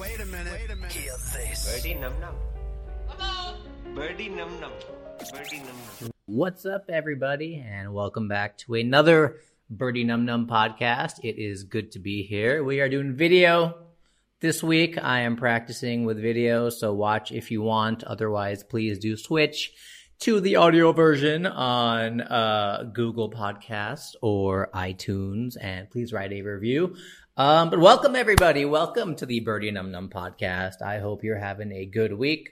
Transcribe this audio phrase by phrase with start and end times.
[0.00, 0.52] Wait a minute.
[0.54, 0.92] Wait a minute.
[0.92, 1.76] Hear this.
[1.76, 2.34] Birdy num num.
[3.94, 4.72] Birdy num num.
[5.30, 6.10] Birdy num num.
[6.24, 9.36] What's up, everybody, and welcome back to another
[9.68, 11.22] Birdy Num Num podcast.
[11.22, 12.64] It is good to be here.
[12.64, 13.74] We are doing video
[14.40, 14.96] this week.
[14.96, 18.02] I am practicing with video, so watch if you want.
[18.02, 19.70] Otherwise, please do switch
[20.20, 26.96] to the audio version on uh, Google Podcast or iTunes, and please write a review.
[27.40, 28.66] Um, but welcome, everybody.
[28.66, 30.82] Welcome to the Birdy Num Num podcast.
[30.82, 32.50] I hope you're having a good week.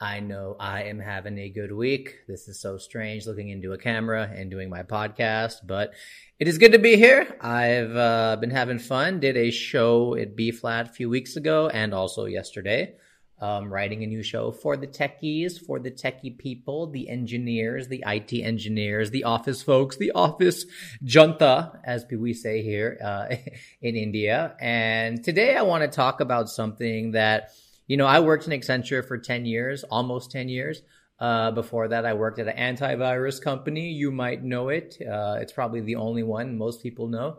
[0.00, 2.20] I know I am having a good week.
[2.26, 5.92] This is so strange looking into a camera and doing my podcast, but
[6.38, 7.36] it is good to be here.
[7.42, 9.20] I've uh, been having fun.
[9.20, 12.94] Did a show at B Flat a few weeks ago and also yesterday.
[13.42, 18.04] Um, writing a new show for the techies, for the techie people, the engineers, the
[18.06, 20.66] IT engineers, the office folks, the office
[21.02, 23.34] junta, as we say here uh,
[23.80, 24.54] in India.
[24.60, 27.52] And today I want to talk about something that
[27.90, 30.82] you know, I worked in Accenture for 10 years, almost 10 years.
[31.18, 33.90] Uh, before that, I worked at an antivirus company.
[33.90, 34.96] You might know it.
[35.00, 37.38] Uh, it's probably the only one most people know.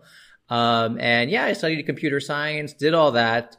[0.50, 3.56] Um, and yeah, I studied computer science, did all that.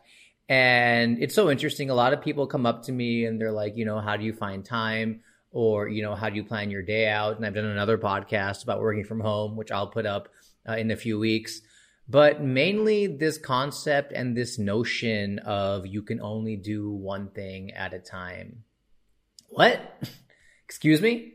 [0.48, 1.90] And it's so interesting.
[1.90, 4.24] A lot of people come up to me and they're like, you know, how do
[4.24, 5.20] you find time?
[5.50, 7.36] Or, you know, how do you plan your day out?
[7.36, 10.28] And I've done another podcast about working from home, which I'll put up
[10.68, 11.60] uh, in a few weeks
[12.08, 17.94] but mainly this concept and this notion of you can only do one thing at
[17.94, 18.64] a time.
[19.48, 19.80] What?
[20.66, 21.34] Excuse me?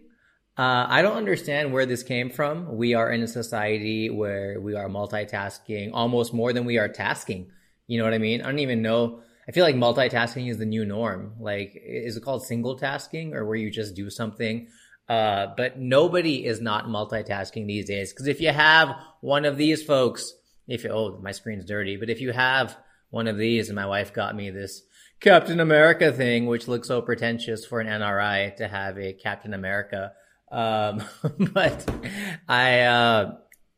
[0.57, 2.77] Uh, I don't understand where this came from.
[2.77, 7.51] We are in a society where we are multitasking almost more than we are tasking.
[7.87, 8.41] You know what I mean?
[8.41, 9.21] I don't even know.
[9.47, 11.33] I feel like multitasking is the new norm.
[11.39, 14.67] Like, is it called single tasking or where you just do something?
[15.07, 18.11] Uh, but nobody is not multitasking these days.
[18.11, 20.33] Cause if you have one of these folks
[20.67, 22.77] if you, oh, my screen's dirty, but if you have
[23.09, 24.83] one of these, and my wife got me this
[25.19, 30.11] Captain America thing, which looks so pretentious for an NRI to have a Captain America.
[30.51, 31.03] Um,
[31.53, 31.89] but
[32.47, 33.35] I, uh,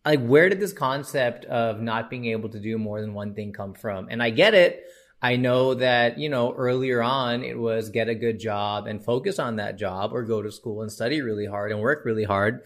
[0.10, 3.54] like, where did this concept of not being able to do more than one thing
[3.54, 4.08] come from?
[4.10, 4.84] And I get it.
[5.22, 9.38] I know that, you know, earlier on it was get a good job and focus
[9.38, 12.64] on that job or go to school and study really hard and work really hard.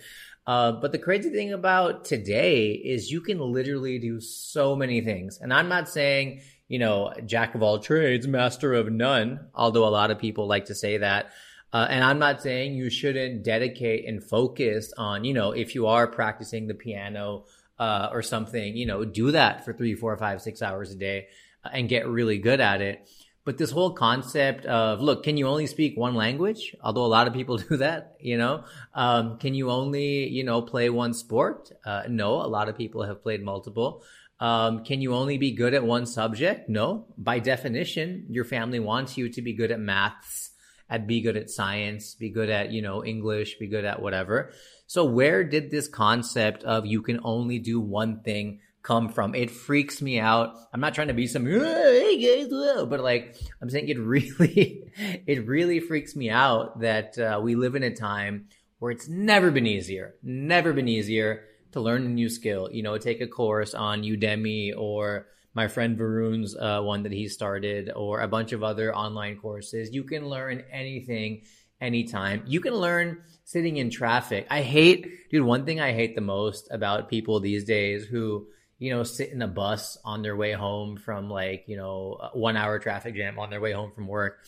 [0.47, 5.39] Uh, but the crazy thing about today is you can literally do so many things.
[5.41, 9.89] And I'm not saying, you know, jack of all trades, master of none, although a
[9.89, 11.31] lot of people like to say that.
[11.73, 15.87] Uh, and I'm not saying you shouldn't dedicate and focus on, you know, if you
[15.87, 17.45] are practicing the piano
[17.79, 21.27] uh, or something, you know, do that for three, four, five, six hours a day
[21.65, 23.09] uh, and get really good at it.
[23.45, 26.75] But this whole concept of, look, can you only speak one language?
[26.81, 30.61] Although a lot of people do that, you know, um, can you only, you know,
[30.61, 31.71] play one sport?
[31.83, 34.03] Uh, no, a lot of people have played multiple.
[34.39, 36.69] Um, can you only be good at one subject?
[36.69, 37.05] No.
[37.17, 40.51] By definition, your family wants you to be good at maths,
[40.97, 44.51] be good at science, be good at, you know, English, be good at whatever.
[44.87, 49.33] So where did this concept of you can only do one thing come from.
[49.33, 50.55] It freaks me out.
[50.73, 52.49] I'm not trying to be some, hey guys,
[52.85, 54.83] but like, I'm saying it really,
[55.25, 58.49] it really freaks me out that uh, we live in a time
[58.79, 62.69] where it's never been easier, never been easier to learn a new skill.
[62.71, 67.27] You know, take a course on Udemy or my friend Varun's uh, one that he
[67.27, 69.93] started or a bunch of other online courses.
[69.93, 71.43] You can learn anything
[71.79, 72.43] anytime.
[72.47, 74.47] You can learn sitting in traffic.
[74.49, 78.47] I hate, dude, one thing I hate the most about people these days who
[78.83, 82.57] you know, sit in a bus on their way home from like, you know, one
[82.57, 84.43] hour traffic jam on their way home from work.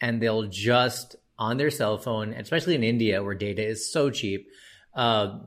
[0.00, 4.48] And they'll just on their cell phone, especially in India where data is so cheap,
[4.94, 5.40] uh,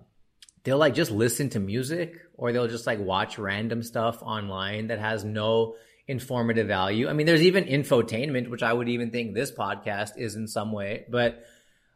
[0.64, 5.00] they'll like just listen to music or they'll just like watch random stuff online that
[5.00, 5.76] has no
[6.08, 7.08] informative value.
[7.08, 10.72] I mean, there's even infotainment, which I would even think this podcast is in some
[10.72, 11.46] way, but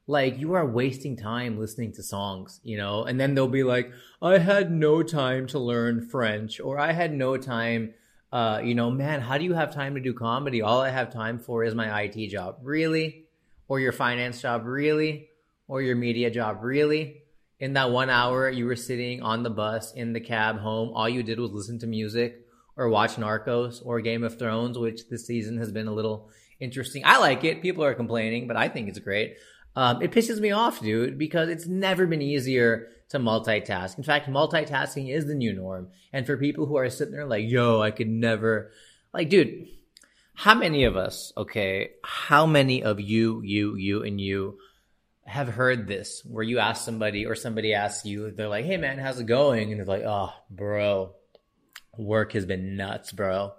[0.08, 3.92] like you are wasting time listening to songs, you know, and then they'll be like,
[4.22, 7.94] I had no time to learn French or I had no time,
[8.32, 10.62] uh, you know, man, how do you have time to do comedy?
[10.62, 12.60] All I have time for is my IT job.
[12.64, 13.26] Really?
[13.68, 14.66] Or your finance job?
[14.66, 15.30] Really?
[15.68, 16.60] Or your media job?
[16.62, 17.24] Really?
[17.60, 21.10] In that one hour you were sitting on the bus, in the cab home, all
[21.10, 22.46] you did was listen to music
[22.76, 27.02] or watch Narcos or Game of Thrones, which this season has been a little interesting.
[27.06, 27.64] I like it.
[27.64, 29.38] People are complaining, but I think it's great.
[29.76, 33.98] Um, it pisses me off, dude, because it's never been easier to multitask.
[33.98, 35.90] In fact, multitasking is the new norm.
[36.14, 38.72] And for people who are sitting there like, yo, I could never,
[39.14, 39.68] like, dude,
[40.34, 44.60] how many of us, okay, how many of you, you, you, and you
[45.28, 48.98] have heard this where you ask somebody or somebody asks you, they're like, hey man,
[48.98, 49.72] how's it going?
[49.72, 51.14] And they're like, oh, bro,
[51.98, 53.54] work has been nuts, bro.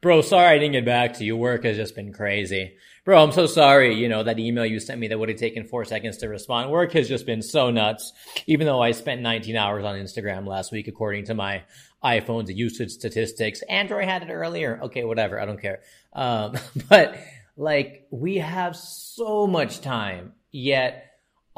[0.00, 1.36] Bro, sorry I didn't get back to you.
[1.36, 2.76] Work has just been crazy.
[3.04, 3.94] Bro, I'm so sorry.
[3.94, 6.70] You know, that email you sent me that would have taken four seconds to respond.
[6.70, 8.14] Work has just been so nuts.
[8.46, 11.64] Even though I spent 19 hours on Instagram last week, according to my
[12.02, 13.60] iPhone's usage statistics.
[13.68, 14.80] Android had it earlier.
[14.84, 15.38] Okay, whatever.
[15.38, 15.80] I don't care.
[16.14, 16.56] Um,
[16.88, 17.18] but
[17.58, 21.09] like, we have so much time, yet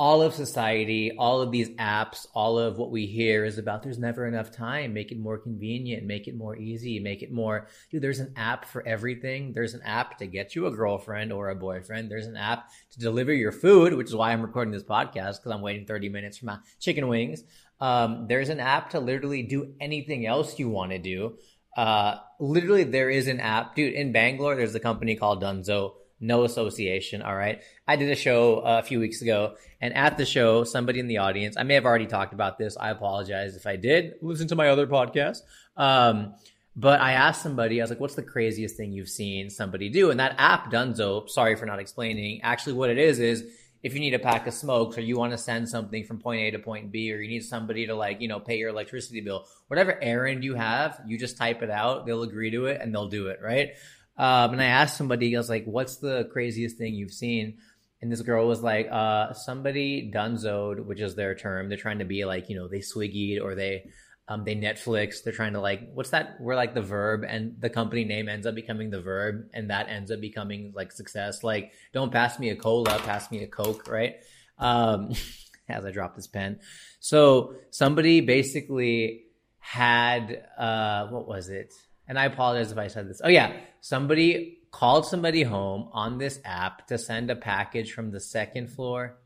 [0.02, 4.00] all of society, all of these apps, all of what we hear is about there's
[4.00, 4.92] never enough time.
[4.92, 7.68] Make it more convenient, make it more easy, make it more.
[7.88, 9.52] Dude, there's an app for everything.
[9.52, 12.10] There's an app to get you a girlfriend or a boyfriend.
[12.10, 15.52] There's an app to deliver your food, which is why I'm recording this podcast because
[15.52, 17.44] I'm waiting 30 minutes for my chicken wings.
[17.78, 21.38] Um, there's an app to literally do anything else you want to do.
[21.76, 23.94] Uh, literally, there is an app, dude.
[23.94, 25.92] In Bangalore, there's a company called Dunzo
[26.22, 27.20] no association.
[27.20, 27.60] All right.
[27.86, 31.08] I did a show uh, a few weeks ago, and at the show, somebody in
[31.08, 32.76] the audience, I may have already talked about this.
[32.78, 34.14] I apologize if I did.
[34.22, 35.38] Listen to my other podcast.
[35.76, 36.34] Um,
[36.74, 40.10] but I asked somebody, I was like, what's the craziest thing you've seen somebody do?
[40.10, 43.44] And that app, Dunzo, sorry for not explaining, actually what it is is
[43.82, 46.40] if you need a pack of smokes or you want to send something from point
[46.40, 49.20] A to point B or you need somebody to like, you know, pay your electricity
[49.20, 52.94] bill, whatever errand you have, you just type it out, they'll agree to it and
[52.94, 53.72] they'll do it, right?
[54.16, 57.58] Um, and I asked somebody, I was like, what's the craziest thing you've seen?
[58.00, 61.68] And this girl was like, uh, somebody dunzoed, which is their term.
[61.68, 63.90] They're trying to be like, you know, they swiggied or they,
[64.28, 65.22] um, they Netflix.
[65.22, 66.36] They're trying to like, what's that?
[66.40, 69.88] We're like the verb and the company name ends up becoming the verb and that
[69.88, 71.44] ends up becoming like success.
[71.44, 74.16] Like, don't pass me a cola, pass me a Coke, right?
[74.58, 75.12] Um,
[75.68, 76.60] as I drop this pen.
[77.00, 79.24] So somebody basically
[79.58, 81.72] had, uh, what was it?
[82.08, 83.20] And I apologize if I said this.
[83.22, 88.20] Oh yeah, somebody called somebody home on this app to send a package from the
[88.20, 89.18] second floor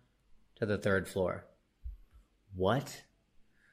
[0.57, 1.47] to the third floor.
[2.55, 3.03] What?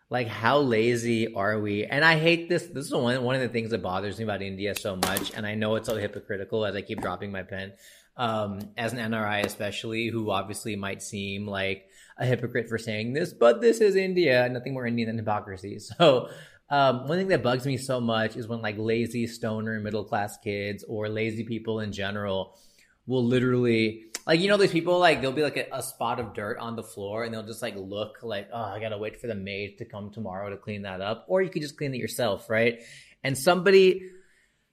[0.09, 1.85] Like how lazy are we?
[1.85, 2.67] And I hate this.
[2.67, 5.31] This is one one of the things that bothers me about India so much.
[5.35, 7.73] And I know it's so hypocritical as I keep dropping my pen.
[8.15, 13.33] Um, as an NRI, especially, who obviously might seem like a hypocrite for saying this,
[13.33, 14.47] but this is India.
[14.50, 15.79] Nothing more Indian than hypocrisy.
[15.97, 16.29] So
[16.74, 20.40] um, one thing that bugs me so much is when like lazy stoner middle class
[20.40, 22.58] kids or lazy people in general
[23.06, 26.34] will literally like you know these people like there'll be like a, a, spot of
[26.34, 29.28] dirt on the floor and they'll just like look like oh I gotta wait for
[29.28, 31.25] the maid to come tomorrow to clean that up.
[31.28, 32.81] Or you could just clean it yourself right?
[33.24, 34.10] And somebody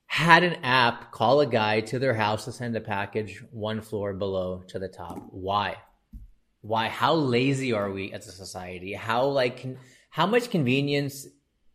[0.06, 4.14] had an app call a guy to their house to send a package one floor
[4.14, 5.18] below to the top.
[5.32, 5.76] Why?
[6.62, 6.88] Why?
[6.88, 8.94] How lazy are we as a society?
[8.94, 9.76] How like can,
[10.08, 11.26] how much convenience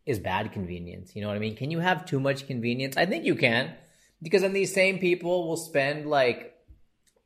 [0.06, 1.16] is bad convenience.
[1.16, 1.56] You know what I mean?
[1.56, 2.98] Can you have too much convenience?
[2.98, 3.74] I think you can.
[4.22, 6.54] Because then these same people will spend like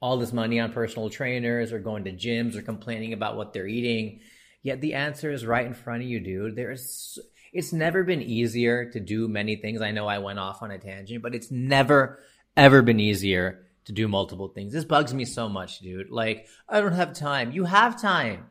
[0.02, 3.68] all this money on personal trainers or going to gyms or complaining about what they're
[3.68, 4.22] eating.
[4.64, 6.56] Yet the answer is right in front of you, dude.
[6.56, 7.20] There's
[7.52, 9.82] it's never been easier to do many things.
[9.82, 12.20] I know I went off on a tangent, but it's never
[12.56, 14.72] ever been easier to do multiple things.
[14.72, 16.12] This bugs me so much, dude.
[16.12, 17.52] Like, I don't have time.
[17.52, 18.46] You have time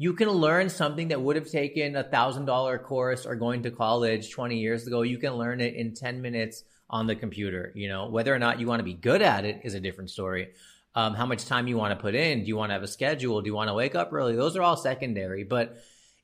[0.00, 3.70] you can learn something that would have taken a thousand dollar course or going to
[3.72, 5.02] college 20 years ago.
[5.02, 7.72] You can learn it in 10 minutes on the computer.
[7.74, 10.10] You know, whether or not you want to be good at it is a different
[10.10, 10.50] story.
[10.94, 12.42] Um, how much time you want to put in?
[12.42, 13.42] Do you want to have a schedule?
[13.42, 14.36] Do you want to wake up early?
[14.36, 15.76] Those are all secondary, but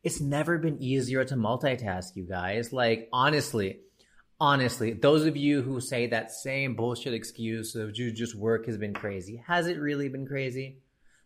[0.04, 2.72] it's never been easier to multitask, you guys.
[2.72, 3.80] Like, honestly,
[4.40, 8.94] honestly, those of you who say that same bullshit excuse of just work has been
[8.94, 10.78] crazy, has it really been crazy?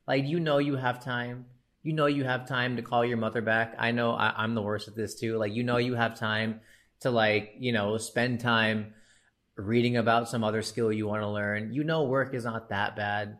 [0.06, 1.46] Like, you know, you have time
[1.88, 3.74] you know you have time to call your mother back.
[3.78, 5.38] I know I, am the worst at this too.
[5.38, 6.60] Like you know you have time
[7.00, 8.92] to like you know spend time
[9.56, 11.72] reading about some other skill you want to learn.
[11.72, 13.38] You know work is not that bad.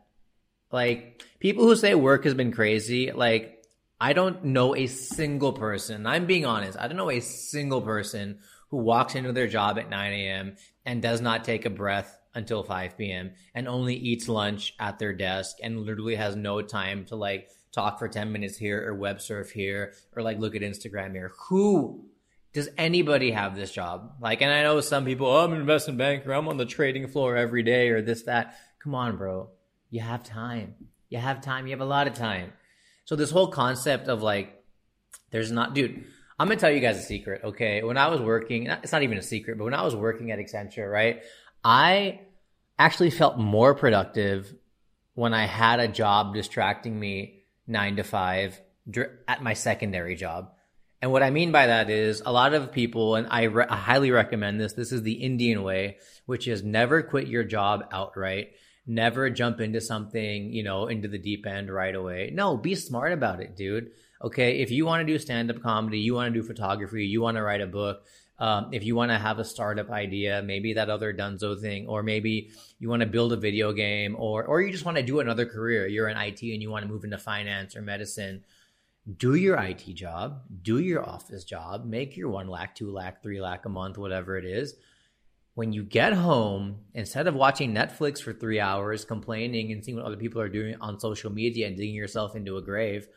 [0.71, 3.63] Like people who say work has been crazy, like
[4.01, 6.07] I don't know a single person.
[6.07, 6.75] I'm being honest.
[6.75, 8.39] I don't know a single person
[8.71, 10.55] who walks into their job at 9 a.m.
[10.87, 13.33] and does not take a breath until 5 p.m.
[13.53, 17.99] and only eats lunch at their desk and literally has no time to like talk
[17.99, 21.31] for 10 minutes here or web surf here or like look at Instagram here.
[21.47, 22.05] Who
[22.53, 24.13] does anybody have this job?
[24.19, 26.31] Like, and I know some people, oh, I'm an investment banker.
[26.31, 28.57] I'm on the trading floor every day or this, that.
[28.83, 29.49] Come on, bro.
[29.91, 30.75] You have time.
[31.09, 31.67] You have time.
[31.67, 32.53] You have a lot of time.
[33.05, 34.63] So this whole concept of like,
[35.31, 36.05] there's not, dude,
[36.39, 37.41] I'm to tell you guys a secret.
[37.43, 37.83] Okay.
[37.83, 40.39] When I was working, it's not even a secret, but when I was working at
[40.39, 41.21] Accenture, right?
[41.63, 42.21] I
[42.79, 44.53] actually felt more productive
[45.13, 47.38] when I had a job distracting me
[47.69, 48.59] nine to five
[49.27, 50.51] at my secondary job.
[51.01, 53.77] And what I mean by that is a lot of people, and I, re- I,
[53.77, 54.73] highly recommend this.
[54.73, 58.51] This is the Indian way, which is never quit your job outright.
[58.85, 62.31] Never jump into something, you know, into the deep end right away.
[62.33, 63.91] No, be smart about it, dude.
[64.21, 64.59] Okay.
[64.59, 67.37] If you want to do stand up comedy, you want to do photography, you want
[67.37, 68.03] to write a book,
[68.39, 72.03] Um, if you want to have a startup idea, maybe that other Dunzo thing, or
[72.03, 75.19] maybe you want to build a video game, or or you just want to do
[75.19, 75.87] another career.
[75.87, 78.45] You're in IT and you want to move into finance or medicine.
[79.17, 83.41] Do your IT job, do your office job, make your one lakh, two lakh, three
[83.41, 84.75] lakh a month, whatever it is.
[85.55, 90.05] When you get home, instead of watching Netflix for three hours, complaining and seeing what
[90.05, 93.07] other people are doing on social media and digging yourself into a grave,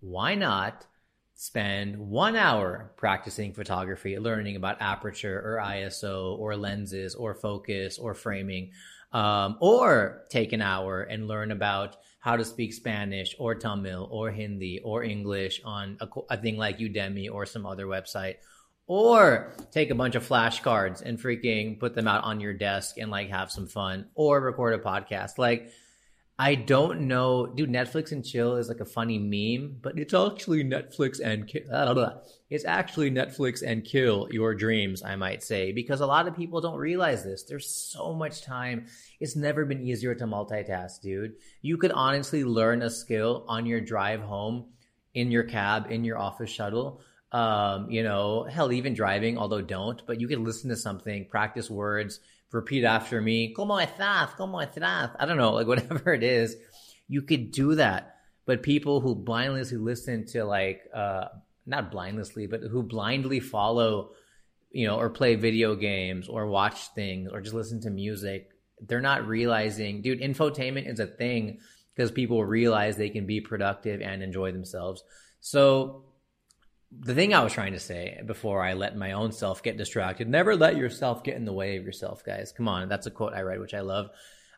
[0.00, 0.86] why not?
[1.34, 8.14] Spend one hour practicing photography, learning about aperture or ISO or lenses or focus or
[8.14, 8.70] framing,
[9.12, 14.30] um, or take an hour and learn about how to speak Spanish or Tamil or
[14.30, 18.36] Hindi or English on a, a thing like Udemy or some other website.
[18.86, 23.10] Or take a bunch of flashcards and freaking put them out on your desk and
[23.10, 25.38] like have some fun or record a podcast.
[25.38, 25.70] Like,
[26.36, 27.70] I don't know, dude.
[27.70, 31.64] Netflix and chill is like a funny meme, but it's actually Netflix and ki-
[32.50, 36.60] it's actually Netflix and kill your dreams, I might say, because a lot of people
[36.60, 37.44] don't realize this.
[37.44, 38.86] There's so much time.
[39.20, 41.34] It's never been easier to multitask, dude.
[41.62, 44.66] You could honestly learn a skill on your drive home,
[45.14, 47.00] in your cab, in your office shuttle.
[47.30, 51.70] Um, you know, hell, even driving, although don't, but you could listen to something, practice
[51.70, 52.18] words
[52.54, 55.14] repeat after me, como estás, como estás.
[55.18, 56.56] I don't know, like whatever it is,
[57.08, 58.16] you could do that.
[58.46, 61.26] But people who blindlessly listen to like, uh,
[61.66, 64.10] not blindlessly, but who blindly follow,
[64.70, 69.00] you know, or play video games or watch things or just listen to music, they're
[69.00, 71.60] not realizing, dude, infotainment is a thing
[71.94, 75.02] because people realize they can be productive and enjoy themselves.
[75.40, 76.04] So
[77.00, 80.28] the thing I was trying to say before I let my own self get distracted,
[80.28, 82.52] never let yourself get in the way of yourself, guys.
[82.52, 82.88] Come on.
[82.88, 84.10] That's a quote I read, which I love.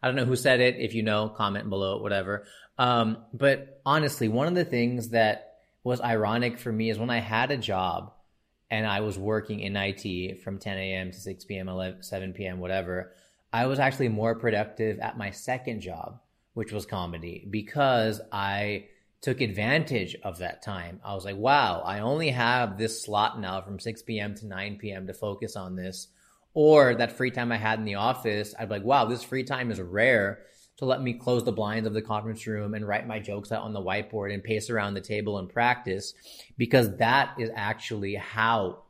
[0.02, 0.76] I don't know who said it.
[0.76, 2.44] If you know, comment below, whatever.
[2.78, 7.18] Um, but honestly, one of the things that was ironic for me is when I
[7.18, 8.12] had a job
[8.70, 11.12] and I was working in IT from 10 a.m.
[11.12, 13.12] to 6 p.m., 11, 7 p.m., whatever,
[13.52, 16.20] I was actually more productive at my second job,
[16.54, 18.86] which was comedy, because I
[19.26, 21.00] took advantage of that time.
[21.04, 24.36] I was like, wow, I only have this slot now from 6 p.m.
[24.36, 25.08] to 9 p.m.
[25.08, 26.06] to focus on this.
[26.54, 29.42] Or that free time I had in the office, I'd be like, wow, this free
[29.42, 30.44] time is rare
[30.76, 33.64] to let me close the blinds of the conference room and write my jokes out
[33.64, 36.14] on the whiteboard and pace around the table and practice
[36.56, 38.84] because that is actually how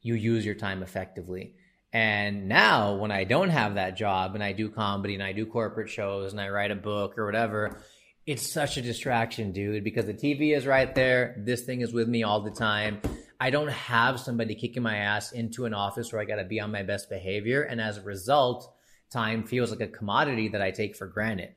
[0.00, 1.54] you use your time effectively.
[1.92, 5.44] And now when I don't have that job and I do comedy and I do
[5.44, 7.78] corporate shows and I write a book or whatever,
[8.26, 11.34] it's such a distraction, dude, because the TV is right there.
[11.38, 13.00] This thing is with me all the time.
[13.38, 16.60] I don't have somebody kicking my ass into an office where I got to be
[16.60, 17.62] on my best behavior.
[17.62, 18.72] And as a result,
[19.10, 21.54] time feels like a commodity that I take for granted.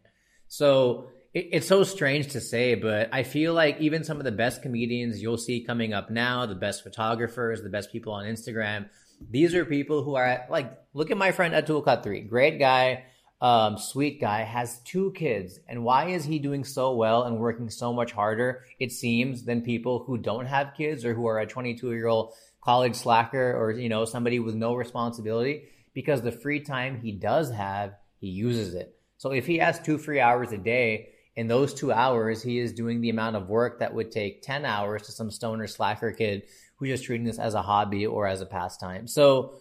[0.49, 4.31] So it, it's so strange to say, but I feel like even some of the
[4.31, 8.89] best comedians you'll see coming up now, the best photographers, the best people on Instagram,
[9.29, 13.05] these are people who are like, look at my friend Atul Khatri, great guy
[13.39, 15.59] um, sweet guy, has two kids.
[15.67, 19.61] And why is he doing so well and working so much harder, it seems, than
[19.61, 23.71] people who don't have kids or who are a 22 year old college slacker or,
[23.71, 25.69] you know, somebody with no responsibility?
[25.93, 28.95] Because the free time he does have, he uses it.
[29.17, 32.73] So if he has two free hours a day, in those two hours, he is
[32.73, 36.43] doing the amount of work that would take 10 hours to some stoner slacker kid
[36.77, 39.07] who's just treating this as a hobby or as a pastime.
[39.07, 39.53] So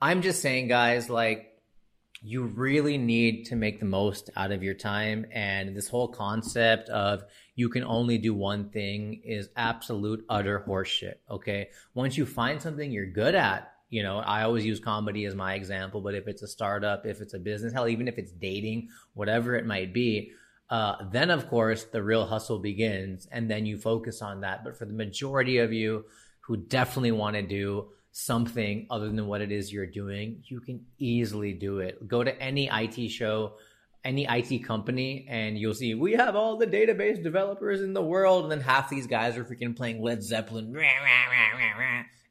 [0.00, 1.53] I'm just saying, guys, like,
[2.26, 5.26] you really need to make the most out of your time.
[5.30, 7.22] And this whole concept of
[7.54, 11.16] you can only do one thing is absolute utter horseshit.
[11.30, 11.68] Okay.
[11.92, 15.52] Once you find something you're good at, you know, I always use comedy as my
[15.52, 18.88] example, but if it's a startup, if it's a business, hell, even if it's dating,
[19.12, 20.32] whatever it might be,
[20.70, 24.64] uh, then of course the real hustle begins and then you focus on that.
[24.64, 26.06] But for the majority of you
[26.40, 30.86] who definitely want to do something other than what it is you're doing, you can
[30.98, 32.06] easily do it.
[32.06, 33.54] Go to any IT show,
[34.04, 38.44] any IT company, and you'll see we have all the database developers in the world.
[38.44, 40.72] And then half these guys are freaking playing Led Zeppelin,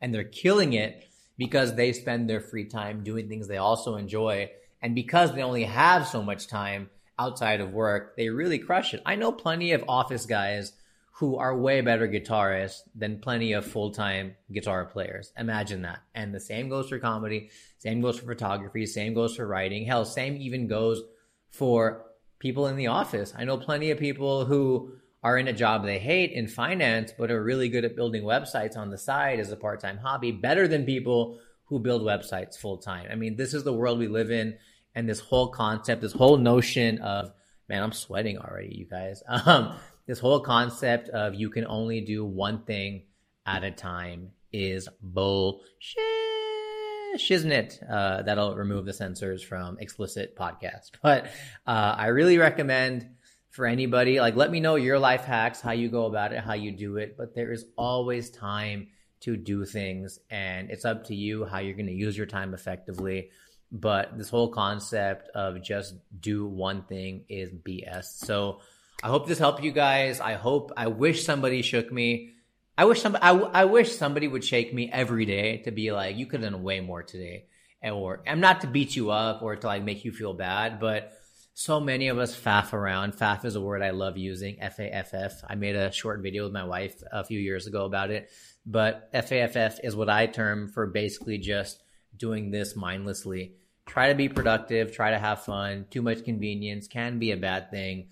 [0.01, 1.05] and they're killing it
[1.37, 4.49] because they spend their free time doing things they also enjoy.
[4.81, 9.01] And because they only have so much time outside of work, they really crush it.
[9.05, 10.71] I know plenty of office guys
[11.17, 15.31] who are way better guitarists than plenty of full-time guitar players.
[15.37, 15.99] Imagine that.
[16.15, 19.85] And the same goes for comedy, same goes for photography, same goes for writing.
[19.85, 21.03] Hell, same even goes
[21.49, 22.05] for
[22.39, 23.31] people in the office.
[23.37, 27.29] I know plenty of people who are in a job they hate in finance, but
[27.29, 30.83] are really good at building websites on the side as a part-time hobby, better than
[30.83, 33.07] people who build websites full-time.
[33.11, 34.57] I mean, this is the world we live in.
[34.95, 37.31] And this whole concept, this whole notion of,
[37.69, 39.21] man, I'm sweating already, you guys.
[39.45, 43.03] Um, this whole concept of you can only do one thing
[43.45, 45.63] at a time is bullshit.
[45.97, 50.91] eh, shiznit uh, that'll remove the censors from explicit podcast.
[51.01, 51.25] But
[51.65, 53.09] uh, I really recommend
[53.49, 56.53] for anybody, like, let me know your life hacks, how you go about it, how
[56.53, 57.15] you do it.
[57.17, 58.87] But there is always time
[59.21, 62.53] to do things, and it's up to you how you're going to use your time
[62.53, 63.29] effectively.
[63.71, 68.05] But this whole concept of just do one thing is BS.
[68.05, 68.59] So
[69.01, 70.19] I hope this helped you guys.
[70.19, 72.33] I hope, I wish somebody shook me.
[72.77, 76.17] I wish somebody, I, I wish somebody would shake me every day to be like,
[76.17, 77.45] you could have done way more today.
[77.81, 80.79] And, or I'm not to beat you up or to like make you feel bad,
[80.79, 81.11] but
[81.53, 83.13] so many of us faff around.
[83.13, 84.59] Faff is a word I love using.
[84.59, 85.43] F A F F.
[85.47, 88.31] I made a short video with my wife a few years ago about it,
[88.65, 91.83] but F A F F is what I term for basically just
[92.17, 93.53] doing this mindlessly.
[93.85, 94.95] Try to be productive.
[94.95, 95.85] Try to have fun.
[95.91, 98.07] Too much convenience can be a bad thing.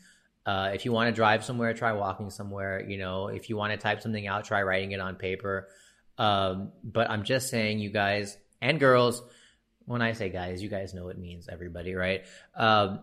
[0.45, 2.83] Uh, if you want to drive somewhere, try walking somewhere.
[2.88, 5.67] You know, if you want to type something out, try writing it on paper.
[6.17, 9.21] Um, but I'm just saying, you guys and girls,
[9.86, 12.24] when I say guys, you guys know what it means, everybody, right?
[12.55, 13.01] Um,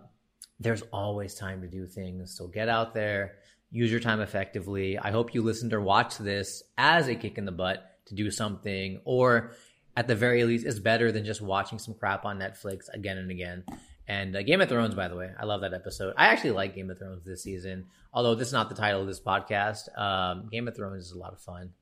[0.61, 2.37] there's always time to do things.
[2.37, 3.37] So get out there,
[3.71, 4.99] use your time effectively.
[4.99, 8.31] I hope you listened or watched this as a kick in the butt to do
[8.31, 9.53] something, or
[9.97, 13.31] at the very least, it's better than just watching some crap on Netflix again and
[13.31, 13.65] again.
[14.09, 16.15] And uh, Game of Thrones, by the way, I love that episode.
[16.17, 19.07] I actually like Game of Thrones this season, although this is not the title of
[19.07, 19.97] this podcast.
[19.99, 21.75] Um, Game of Thrones is a lot of fun.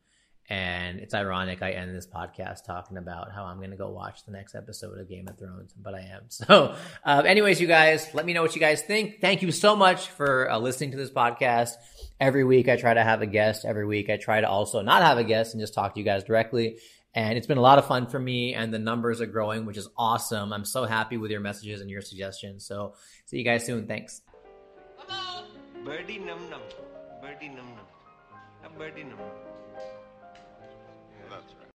[0.49, 4.25] And it's ironic I end this podcast talking about how I'm going to go watch
[4.25, 6.23] the next episode of Game of Thrones, but I am.
[6.29, 9.21] So, uh, anyways, you guys, let me know what you guys think.
[9.21, 11.73] Thank you so much for uh, listening to this podcast.
[12.21, 13.65] Every week I try to have a guest.
[13.65, 16.07] Every week I try to also not have a guest and just talk to you
[16.07, 16.79] guys directly.
[17.17, 19.79] And it's been a lot of fun for me, and the numbers are growing, which
[19.79, 20.53] is awesome.
[20.53, 22.67] I'm so happy with your messages and your suggestions.
[22.67, 22.95] So,
[23.25, 23.87] see you guys soon.
[23.87, 24.21] Thanks.
[25.83, 26.61] Birdy num num.
[27.23, 27.87] Birdy num num.
[28.65, 29.31] A birdy num num.
[31.31, 31.66] That's right.